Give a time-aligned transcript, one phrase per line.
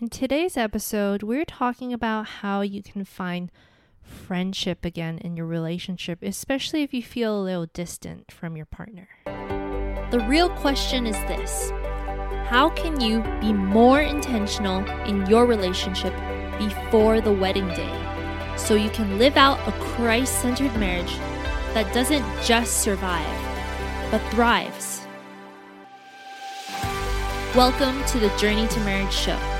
[0.00, 3.52] In today's episode, we're talking about how you can find
[4.02, 9.10] friendship again in your relationship, especially if you feel a little distant from your partner.
[9.26, 11.70] The real question is this
[12.48, 16.14] How can you be more intentional in your relationship
[16.58, 21.14] before the wedding day so you can live out a Christ centered marriage
[21.74, 25.02] that doesn't just survive, but thrives?
[27.54, 29.59] Welcome to the Journey to Marriage show.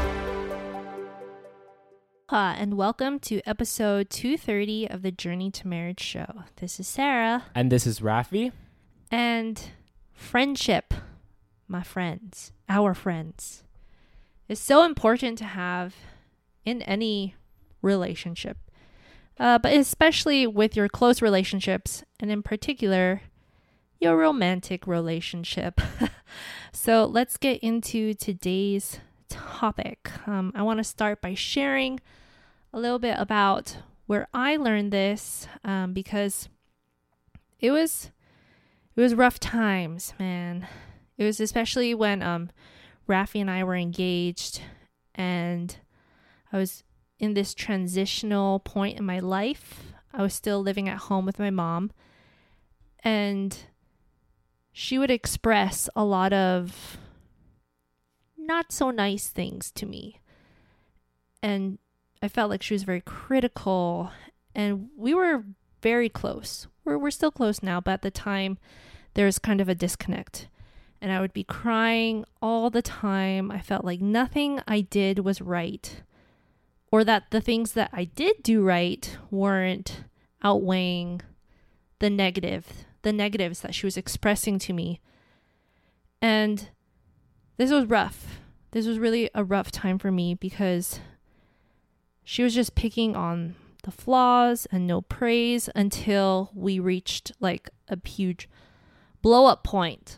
[2.31, 6.43] Aloha and welcome to episode 230 of the Journey to Marriage show.
[6.57, 8.53] This is Sarah And this is Rafi.
[9.11, 9.61] and
[10.13, 10.93] friendship,
[11.67, 13.65] my friends, our friends,
[14.47, 15.93] is so important to have
[16.63, 17.35] in any
[17.81, 18.57] relationship,
[19.37, 23.23] uh, but especially with your close relationships, and in particular,
[23.99, 25.81] your romantic relationship.
[26.71, 30.09] so let's get into today's topic.
[30.27, 31.99] Um, I want to start by sharing
[32.73, 36.49] a little bit about where I learned this um, because
[37.59, 38.11] it was
[38.95, 40.67] it was rough times, man.
[41.17, 42.49] It was especially when um
[43.07, 44.61] Rafi and I were engaged
[45.15, 45.75] and
[46.51, 46.83] I was
[47.19, 49.93] in this transitional point in my life.
[50.13, 51.91] I was still living at home with my mom
[53.03, 53.57] and
[54.71, 56.97] she would express a lot of
[58.37, 60.19] not so nice things to me.
[61.43, 61.77] And
[62.21, 64.11] I felt like she was very critical
[64.53, 65.43] and we were
[65.81, 66.67] very close.
[66.85, 68.57] We're we're still close now, but at the time
[69.13, 70.47] there was kind of a disconnect.
[71.01, 73.49] And I would be crying all the time.
[73.49, 76.03] I felt like nothing I did was right.
[76.91, 80.03] Or that the things that I did do right weren't
[80.43, 81.21] outweighing
[81.99, 84.99] the negative, the negatives that she was expressing to me.
[86.21, 86.69] And
[87.57, 88.39] this was rough.
[88.71, 90.99] This was really a rough time for me because
[92.31, 97.97] she was just picking on the flaws and no praise until we reached like a
[98.07, 98.47] huge
[99.21, 100.17] blow up point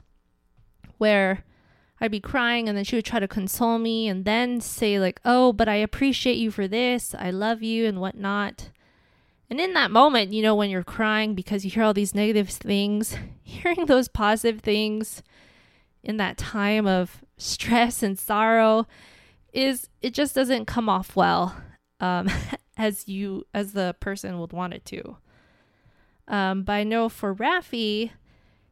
[1.00, 1.44] where
[2.00, 5.22] I'd be crying and then she would try to console me and then say, like,
[5.26, 7.16] oh, but I appreciate you for this.
[7.18, 8.70] I love you and whatnot.
[9.50, 12.50] And in that moment, you know, when you're crying because you hear all these negative
[12.50, 15.24] things, hearing those positive things
[16.04, 18.86] in that time of stress and sorrow
[19.52, 21.56] is it just doesn't come off well
[22.04, 22.30] um,
[22.78, 25.18] as you as the person would want it to.
[26.28, 28.12] Um, but I know for Rafi,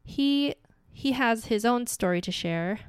[0.04, 0.54] he
[0.92, 2.80] he has his own story to share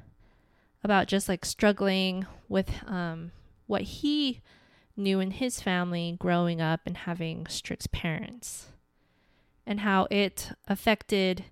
[0.82, 3.32] about just like struggling with um,
[3.66, 4.42] what he
[4.96, 8.68] knew in his family growing up and having strict parents,
[9.66, 11.44] and how it affected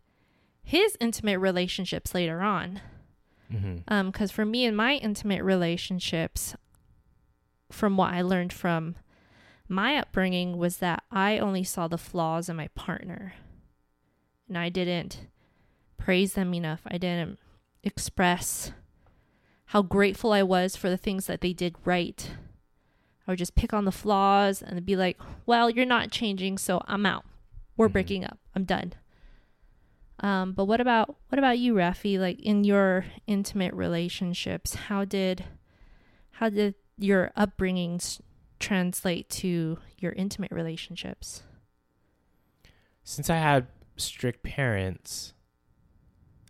[0.63, 2.81] his intimate relationships later on.
[3.53, 4.07] Mm-hmm.
[4.09, 6.55] Because for me and my intimate relationships,
[7.73, 8.97] from what I learned from
[9.69, 13.35] my upbringing, was that I only saw the flaws in my partner.
[14.49, 15.27] And I didn't
[15.97, 16.83] praise them enough.
[16.87, 17.39] I didn't
[17.83, 18.73] express
[19.67, 22.31] how grateful I was for the things that they did right.
[23.27, 26.83] I would just pick on the flaws and be like, well, you're not changing, so
[26.87, 27.25] I'm out.
[27.77, 27.93] We're Mhm.
[27.93, 28.39] breaking up.
[28.55, 28.93] I'm done.
[30.21, 32.19] Um, but what about what about you, Rafi?
[32.19, 35.45] Like in your intimate relationships, how did
[36.33, 38.21] how did your upbringings
[38.59, 41.43] translate to your intimate relationships?
[43.05, 45.35] Since I had strict parents,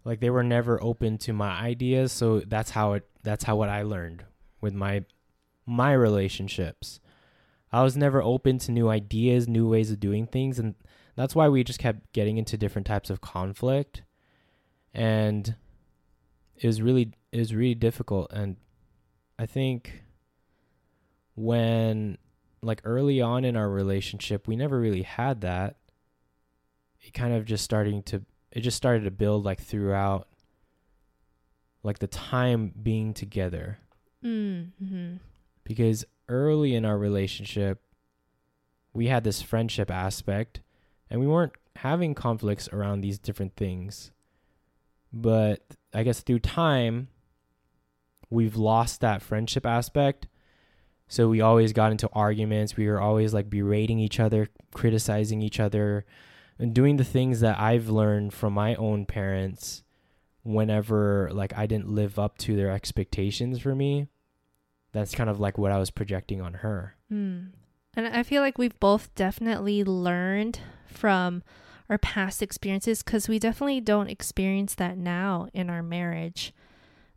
[0.04, 3.68] like they were never open to my ideas, so that's how it that's how what
[3.68, 4.24] I learned
[4.60, 5.04] with my
[5.64, 7.00] my relationships.
[7.72, 10.74] I was never open to new ideas, new ways of doing things and
[11.14, 14.02] that's why we just kept getting into different types of conflict
[14.94, 15.54] and
[16.56, 18.56] it was really it was really difficult and
[19.38, 20.04] I think
[21.34, 22.18] when
[22.62, 25.76] like early on in our relationship, we never really had that.
[27.00, 30.28] It kind of just starting to it just started to build like throughout
[31.82, 33.78] like the time being together
[34.24, 35.16] Mm-hmm.
[35.64, 37.82] because early in our relationship
[38.92, 40.60] we had this friendship aspect
[41.10, 44.12] and we weren't having conflicts around these different things
[45.12, 45.60] but
[45.92, 47.08] i guess through time
[48.30, 50.28] we've lost that friendship aspect
[51.12, 52.74] So we always got into arguments.
[52.74, 56.06] We were always like berating each other, criticizing each other,
[56.58, 59.84] and doing the things that I've learned from my own parents
[60.42, 64.06] whenever like I didn't live up to their expectations for me.
[64.92, 66.96] That's kind of like what I was projecting on her.
[67.12, 67.50] Mm.
[67.92, 71.42] And I feel like we've both definitely learned from
[71.90, 76.54] our past experiences because we definitely don't experience that now in our marriage.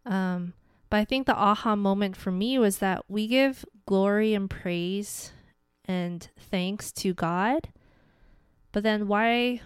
[0.05, 0.51] Um,
[0.89, 5.31] but I think the aha moment for me was that we give glory and praise
[5.85, 7.69] and thanks to God.
[8.71, 9.61] But then why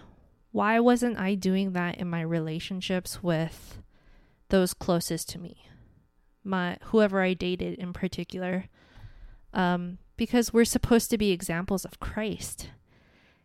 [0.52, 3.78] why wasn't I doing that in my relationships with
[4.48, 5.66] those closest to me?
[6.42, 8.66] My whoever I dated in particular.
[9.52, 12.70] Um, because we're supposed to be examples of Christ.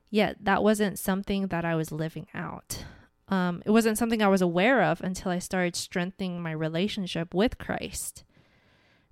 [0.10, 2.86] Yet that wasn't something that I was living out.
[3.27, 7.57] Um, it wasn't something I was aware of until I started strengthening my relationship with
[7.57, 8.24] Christ.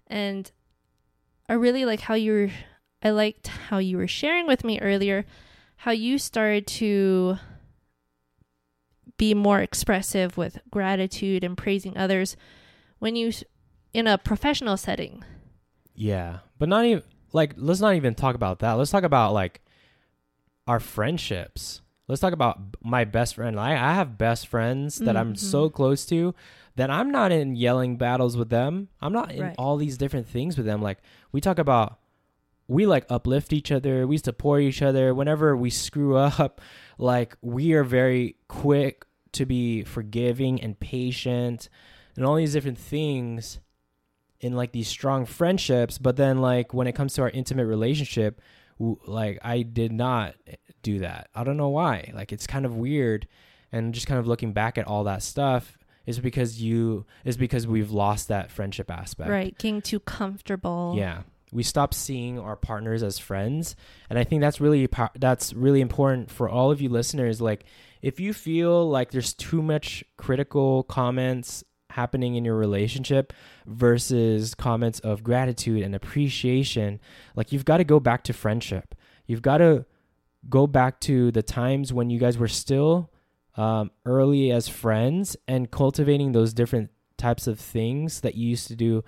[0.06, 0.52] And
[1.50, 2.50] I really like how you were,
[3.02, 5.26] I liked how you were sharing with me earlier,
[5.78, 7.38] how you started to
[9.18, 12.38] be more expressive with gratitude and praising others
[13.00, 13.32] when you,
[13.94, 15.24] in a professional setting.
[15.96, 16.40] Yeah.
[16.60, 18.74] But not even, like, let's not even talk about that.
[18.74, 19.62] Let's talk about, like,
[20.68, 23.60] our friendships let's talk about my best friend.
[23.60, 25.18] I, I have best friends that mm-hmm.
[25.18, 26.36] I'm so close to
[26.76, 28.90] that I'm not in yelling battles with them.
[29.02, 29.56] I'm not in right.
[29.58, 30.82] all these different things with them.
[30.82, 31.00] Like
[31.32, 32.00] we talk about,
[32.68, 34.08] we like uplift each other.
[34.08, 35.14] We support each other.
[35.14, 36.62] Whenever we screw up,
[36.98, 41.70] like we are very quick to be forgiving and patient
[42.16, 43.60] and all these different things
[44.40, 45.98] in like these strong friendships.
[45.98, 48.42] But then like when it comes to our intimate relationship,
[48.80, 50.36] like I did not
[50.82, 51.30] do that.
[51.34, 52.12] I don't know why.
[52.14, 53.28] Like it's kind of weird
[53.72, 57.66] and just kind of looking back at all that stuff is because you is because
[57.66, 59.30] we've lost that friendship aspect.
[59.30, 60.94] Right, getting too comfortable.
[60.98, 61.22] Yeah.
[61.52, 63.76] We stop seeing our partners as friends,
[64.10, 67.66] and I think that's really that's really important for all of you listeners like
[68.02, 73.34] if you feel like there's too much critical comments happening in your relationship
[73.66, 77.00] versus comments of gratitude and appreciation,
[77.36, 78.96] like you've got to go back to friendship.
[79.26, 79.86] You've got to
[80.50, 83.12] go back to the times when you guys were still
[83.56, 88.76] um, early as friends and cultivating those different types of things that you used to
[88.76, 89.04] do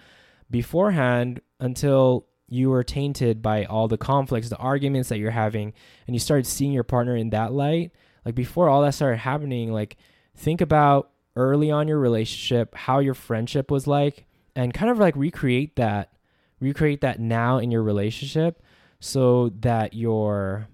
[0.50, 5.74] beforehand until you were tainted by all the conflicts, the arguments that you're having,
[6.06, 7.92] and you started seeing your partner in that light.
[8.24, 9.98] Like before all that started happening, like
[10.36, 15.16] think about early on your relationship, how your friendship was like, and kind of like
[15.16, 16.14] recreate that,
[16.60, 18.62] recreate that now in your relationship
[19.00, 20.68] so that your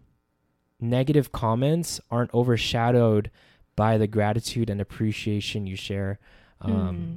[0.79, 3.31] negative comments aren't overshadowed
[3.75, 6.19] by the gratitude and appreciation you share,
[6.61, 6.71] um,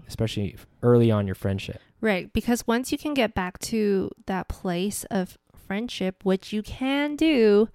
[0.05, 0.09] mm.
[0.09, 1.81] especially early on your friendship.
[2.01, 2.33] Right.
[2.33, 7.69] Because once you can get back to that place of friendship, which you can do,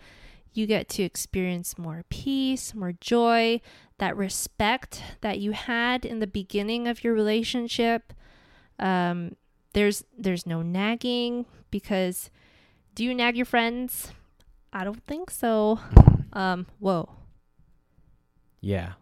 [0.54, 3.62] you get to experience more peace, more joy,
[3.98, 8.13] that respect that you had in the beginning of your relationship.
[8.80, 9.36] Um,
[9.74, 12.30] there's there's no nagging because
[12.96, 14.12] do you nag your friends?
[14.74, 15.80] I don't think so.
[16.34, 17.10] Um, whoa.
[18.62, 18.94] Yeah.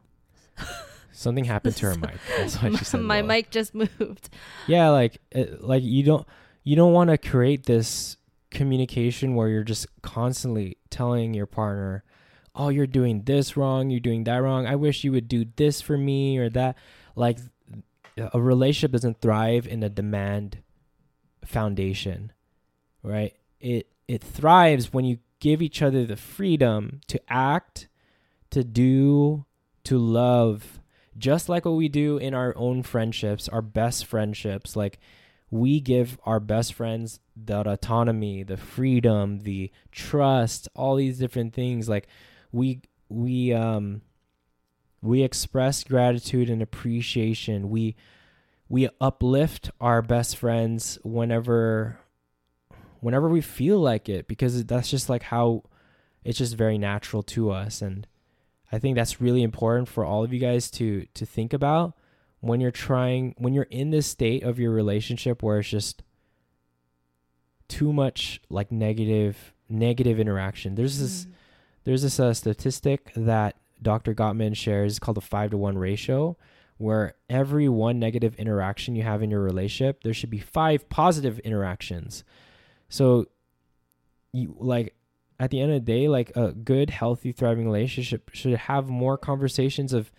[1.11, 2.15] Something happened to her mic.
[2.37, 3.27] That's why she said my whoa.
[3.27, 4.29] mic just moved.
[4.67, 6.27] Yeah, like it, like you don't
[6.63, 8.17] you don't want to create this
[8.51, 12.03] communication where you're just constantly telling your partner,
[12.55, 14.65] "Oh, you're doing this wrong, you're doing that wrong.
[14.65, 16.77] I wish you would do this for me or that."
[17.15, 17.39] Like
[18.17, 20.59] a relationship doesn't thrive in a demand
[21.45, 22.31] foundation,
[23.03, 23.33] right?
[23.59, 27.87] It it thrives when you give each other the freedom to act,
[28.49, 29.45] to do,
[29.83, 30.79] to love,
[31.17, 34.75] just like what we do in our own friendships, our best friendships.
[34.75, 34.99] Like
[35.49, 41.87] we give our best friends the autonomy, the freedom, the trust, all these different things.
[41.87, 42.07] Like
[42.51, 44.01] we we um
[45.01, 47.69] we express gratitude and appreciation.
[47.69, 47.95] We
[48.69, 51.99] we uplift our best friends whenever
[52.99, 55.63] whenever we feel like it because that's just like how
[56.23, 58.07] it's just very natural to us and
[58.69, 61.95] I think that's really important for all of you guys to to think about
[62.39, 66.03] when you're trying when you're in this state of your relationship where it's just
[67.67, 70.75] too much like negative negative interaction.
[70.75, 71.31] There's this mm.
[71.83, 74.13] there's this uh, statistic that Dr.
[74.13, 76.35] Gottman shares called the 5 to 1 ratio
[76.77, 81.39] where every one negative interaction you have in your relationship, there should be five positive
[81.39, 82.23] interactions.
[82.89, 83.27] So,
[84.31, 84.95] you like
[85.39, 89.17] at the end of the day, like a good, healthy, thriving relationship should have more
[89.17, 90.11] conversations of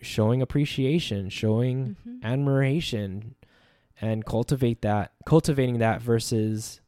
[0.00, 2.24] showing appreciation, showing mm-hmm.
[2.24, 3.34] admiration,
[4.00, 6.80] and cultivate that cultivating that versus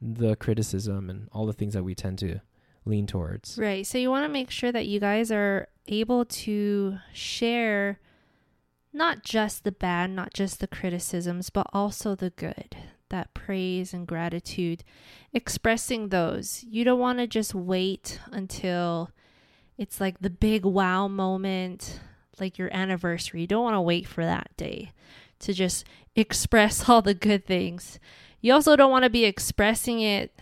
[0.00, 2.40] the criticism and all the things that we tend to
[2.84, 3.58] lean towards.
[3.58, 3.86] Right.
[3.86, 7.98] So you want to make sure that you guys are able to share
[8.92, 12.76] not just the bad, not just the criticisms, but also the good,
[13.10, 14.84] that praise and gratitude,
[15.32, 16.64] expressing those.
[16.68, 19.10] You don't want to just wait until
[19.76, 22.00] it's like the big wow moment,
[22.40, 23.42] like your anniversary.
[23.42, 24.92] You don't want to wait for that day
[25.40, 27.98] to just express all the good things.
[28.40, 30.32] You also don't want to be expressing it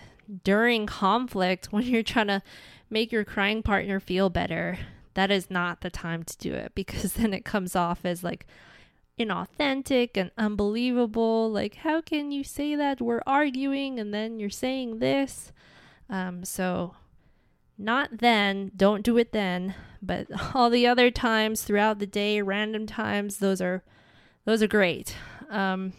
[0.42, 2.42] during conflict when you're trying to
[2.90, 4.78] make your crying partner feel better.
[5.14, 8.46] That is not the time to do it because then it comes off as like
[9.18, 11.50] inauthentic and unbelievable.
[11.50, 13.00] Like, how can you say that?
[13.00, 15.52] We're arguing and then you're saying this.
[16.10, 16.94] Um, so,
[17.76, 22.86] not then, don't do it then, but all the other times throughout the day, random
[22.86, 23.82] times, those are
[24.44, 25.16] those are great.
[25.50, 25.94] Um,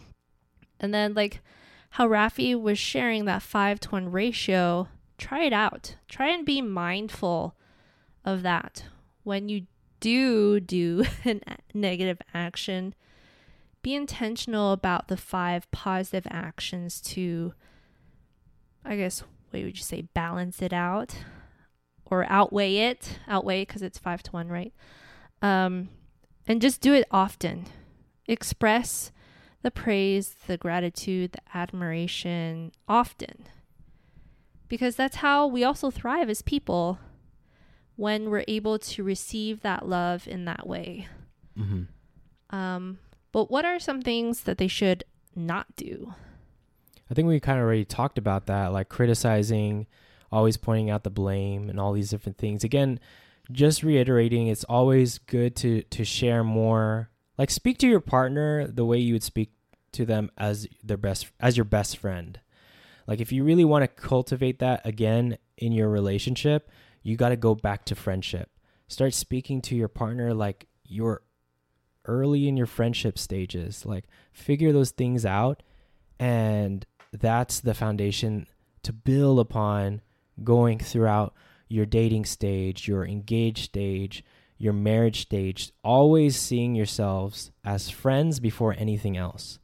[0.78, 1.42] and then like
[1.90, 5.96] how Rafi was sharing that five to one ratio, try it out.
[6.08, 7.56] Try and be mindful
[8.24, 8.84] of that
[9.24, 9.66] when you
[10.00, 11.40] do do a
[11.74, 12.94] negative action.
[13.82, 17.54] Be intentional about the five positive actions to,
[18.84, 21.16] I guess, what would you say, balance it out
[22.10, 23.18] or outweigh it?
[23.28, 24.72] Outweigh because it's five to one, right?
[25.42, 25.88] Um,
[26.46, 27.66] and just do it often.
[28.26, 29.12] Express
[29.62, 33.46] the praise, the gratitude, the admiration often.
[34.68, 36.98] Because that's how we also thrive as people
[37.96, 41.08] when we're able to receive that love in that way.
[41.58, 42.56] Mm-hmm.
[42.56, 42.98] Um,
[43.32, 46.14] but what are some things that they should not do?
[47.10, 49.86] I think we kind of already talked about that, like criticizing,
[50.30, 52.64] always pointing out the blame, and all these different things.
[52.64, 53.00] Again,
[53.52, 57.10] just reiterating, it's always good to to share more.
[57.38, 59.52] Like speak to your partner the way you would speak
[59.92, 62.40] to them as their best as your best friend.
[63.06, 66.70] Like if you really want to cultivate that again in your relationship,
[67.02, 68.50] you got to go back to friendship.
[68.88, 71.22] Start speaking to your partner like you're
[72.04, 73.86] early in your friendship stages.
[73.86, 75.62] Like figure those things out
[76.18, 78.46] and that's the foundation
[78.82, 80.02] to build upon
[80.42, 81.34] going throughout
[81.68, 84.24] your dating stage, your engaged stage,
[84.58, 89.58] your marriage stage, always seeing yourselves as friends before anything else.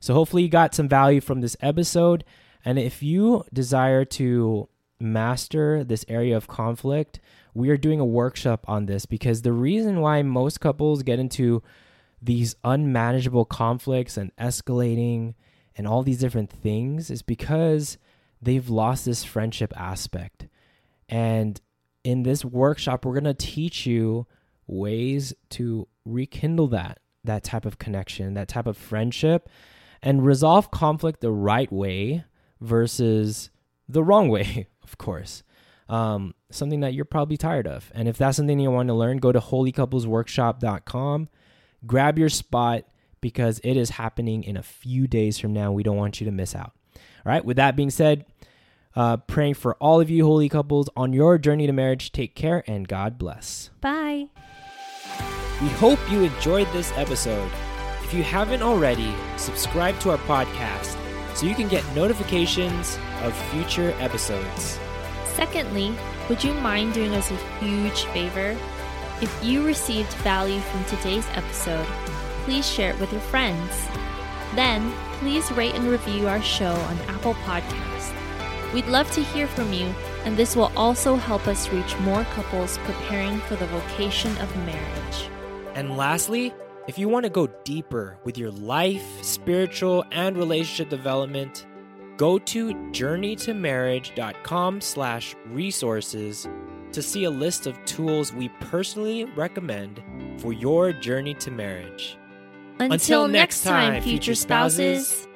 [0.00, 2.24] So hopefully you got some value from this episode.
[2.64, 4.68] And if you desire to
[4.98, 7.20] master this area of conflict,
[7.52, 11.62] we are doing a workshop on this because the reason why most couples get into
[12.20, 15.34] these unmanageable conflicts and escalating
[15.76, 17.98] and all these different things is because
[18.44, 20.46] they've lost this friendship aspect.
[21.08, 21.60] And
[22.02, 24.26] in this workshop, we're going to teach you
[24.66, 29.48] ways to rekindle that that type of connection, that type of friendship
[30.02, 32.24] and resolve conflict the right way
[32.60, 33.50] versus
[33.88, 35.42] the wrong way, of course.
[35.88, 37.90] Um, something that you're probably tired of.
[37.94, 41.28] And if that's something you want to learn, go to holycouplesworkshop.com,
[41.86, 42.84] grab your spot
[43.20, 45.72] because it is happening in a few days from now.
[45.72, 46.72] We don't want you to miss out.
[47.24, 48.26] All right, with that being said,
[48.96, 52.12] uh, praying for all of you holy couples on your journey to marriage.
[52.12, 53.70] Take care and God bless.
[53.80, 54.28] Bye.
[55.62, 57.50] We hope you enjoyed this episode.
[58.02, 60.96] If you haven't already, subscribe to our podcast
[61.34, 64.78] so you can get notifications of future episodes.
[65.34, 65.92] Secondly,
[66.28, 68.56] would you mind doing us a huge favor?
[69.20, 71.86] If you received value from today's episode,
[72.44, 73.88] please share it with your friends.
[74.54, 78.12] Then, please rate and review our show on Apple Podcasts.
[78.72, 79.92] We'd love to hear from you,
[80.24, 85.30] and this will also help us reach more couples preparing for the vocation of marriage.
[85.74, 86.52] And lastly,
[86.86, 91.66] if you want to go deeper with your life, spiritual, and relationship development,
[92.16, 96.48] go to journeytomarriage.com slash resources
[96.92, 100.02] to see a list of tools we personally recommend
[100.38, 102.18] for your journey to marriage.
[102.78, 105.26] Until, next time, future spouses.